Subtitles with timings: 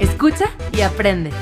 [0.00, 1.32] Escucha y aprende.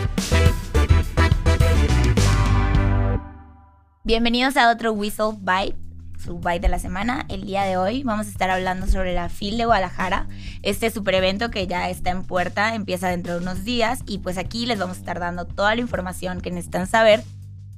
[4.03, 5.77] Bienvenidos a otro Whistle Byte,
[6.19, 7.27] su Byte de la semana.
[7.29, 10.27] El día de hoy vamos a estar hablando sobre la FIL de Guadalajara,
[10.63, 14.39] este super evento que ya está en puerta, empieza dentro de unos días y pues
[14.39, 17.23] aquí les vamos a estar dando toda la información que necesitan saber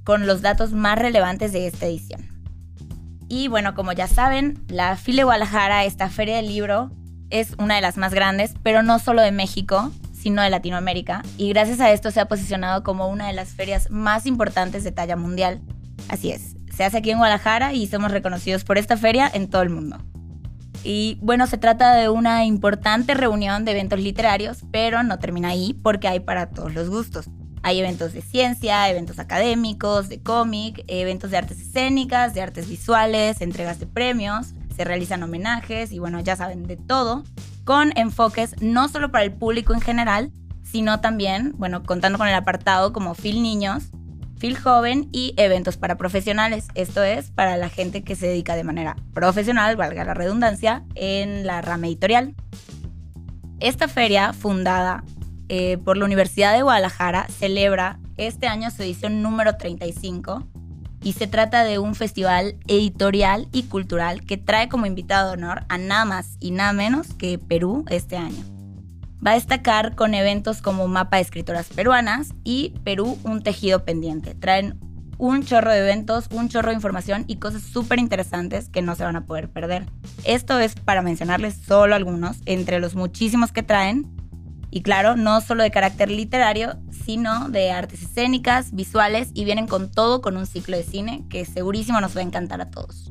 [0.05, 2.36] con los datos más relevantes de esta edición.
[3.29, 6.91] Y bueno, como ya saben, la FIL de Guadalajara, esta feria del libro,
[7.31, 11.23] es una de las más grandes, pero no solo de México, sino de Latinoamérica.
[11.37, 14.93] Y gracias a esto se ha posicionado como una de las ferias más importantes de
[14.93, 15.61] talla mundial.
[16.09, 19.63] Así es, se hace aquí en Guadalajara y somos reconocidos por esta feria en todo
[19.63, 19.99] el mundo.
[20.85, 25.75] Y bueno, se trata de una importante reunión de eventos literarios, pero no termina ahí
[25.75, 27.29] porque hay para todos los gustos.
[27.67, 33.41] Hay eventos de ciencia, eventos académicos, de cómic, eventos de artes escénicas, de artes visuales,
[33.41, 37.25] entregas de premios, se realizan homenajes y bueno, ya saben, de todo,
[37.65, 40.31] con enfoques no solo para el público en general,
[40.63, 43.91] sino también, bueno, contando con el apartado como Phil Niños,
[44.39, 46.69] Phil Joven y eventos para profesionales.
[46.77, 51.45] Esto es para la gente que se dedica de manera profesional, valga la redundancia, en
[51.45, 52.37] la rama editorial.
[53.59, 55.03] Esta feria, fundada
[55.49, 60.47] eh, por la Universidad de Guadalajara celebra este año su edición número 35
[61.03, 65.65] y se trata de un festival editorial y cultural que trae como invitado de honor
[65.69, 68.43] a nada más y nada menos que Perú este año.
[69.25, 74.35] Va a destacar con eventos como Mapa de Escritoras Peruanas y Perú Un Tejido Pendiente.
[74.35, 74.79] Traen
[75.19, 79.05] un chorro de eventos, un chorro de información y cosas súper interesantes que no se
[79.05, 79.87] van a poder perder.
[80.25, 84.16] Esto es para mencionarles solo algunos, entre los muchísimos que traen,
[84.71, 89.91] y claro, no solo de carácter literario, sino de artes escénicas, visuales y vienen con
[89.91, 93.11] todo con un ciclo de cine que segurísimo nos va a encantar a todos.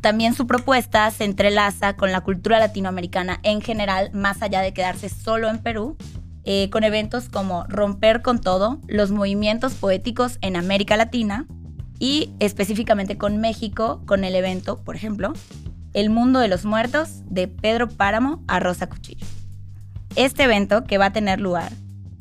[0.00, 5.08] También su propuesta se entrelaza con la cultura latinoamericana en general, más allá de quedarse
[5.08, 5.96] solo en Perú,
[6.44, 11.46] eh, con eventos como Romper con Todo, los movimientos poéticos en América Latina
[12.00, 15.34] y específicamente con México, con el evento, por ejemplo,
[15.94, 19.24] El Mundo de los Muertos de Pedro Páramo a Rosa Cuchillo.
[20.14, 21.72] Este evento que va a tener lugar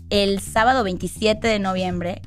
[0.10, 2.22] el sábado 27 de noviembre,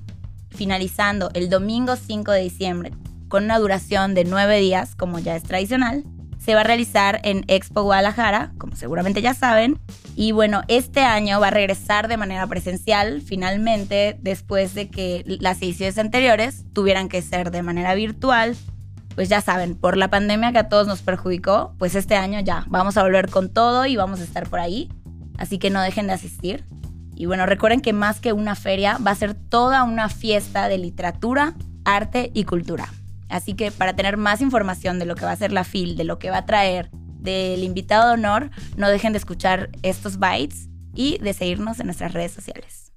[0.50, 2.92] finalizando el domingo 5 de diciembre,
[3.28, 6.04] con una duración de nueve días, como ya es tradicional,
[6.38, 9.78] se va a realizar en Expo Guadalajara, como seguramente ya saben.
[10.16, 15.62] Y bueno, este año va a regresar de manera presencial, finalmente, después de que las
[15.62, 18.54] ediciones anteriores tuvieran que ser de manera virtual.
[19.14, 22.66] Pues ya saben, por la pandemia que a todos nos perjudicó, pues este año ya
[22.68, 24.90] vamos a volver con todo y vamos a estar por ahí
[25.38, 26.64] así que no dejen de asistir.
[27.14, 30.78] Y bueno, recuerden que más que una feria, va a ser toda una fiesta de
[30.78, 32.88] literatura, arte y cultura.
[33.28, 36.04] Así que para tener más información de lo que va a ser la FIL, de
[36.04, 40.68] lo que va a traer, del invitado de honor, no dejen de escuchar estos bytes
[40.94, 42.93] y de seguirnos en nuestras redes sociales.